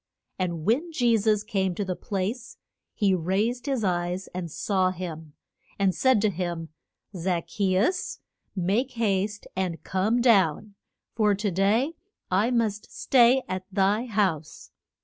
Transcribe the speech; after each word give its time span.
And 0.39 0.65
when 0.65 0.91
Je 0.91 1.15
sus 1.15 1.43
came 1.43 1.75
to 1.75 1.85
the 1.85 1.95
place 1.95 2.57
he 2.95 3.13
raised 3.13 3.67
his 3.67 3.83
eyes 3.83 4.27
and 4.33 4.49
saw 4.49 4.89
him, 4.89 5.35
and 5.77 5.93
said 5.93 6.19
to 6.21 6.31
him, 6.31 6.69
Zac 7.15 7.45
che 7.45 7.77
us, 7.77 8.17
make 8.55 8.93
haste 8.93 9.45
and 9.55 9.83
come 9.83 10.19
down, 10.19 10.73
for 11.13 11.35
to 11.35 11.51
day 11.51 11.93
I 12.31 12.49
must 12.49 12.91
stay 12.91 13.43
at 13.47 13.65
thy 13.71 14.07
house. 14.07 14.71